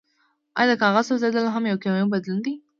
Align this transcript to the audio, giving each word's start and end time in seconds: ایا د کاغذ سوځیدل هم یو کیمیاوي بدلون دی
ایا 0.57 0.69
د 0.69 0.73
کاغذ 0.81 1.05
سوځیدل 1.09 1.45
هم 1.53 1.63
یو 1.71 1.81
کیمیاوي 1.83 2.11
بدلون 2.13 2.39
دی 2.45 2.53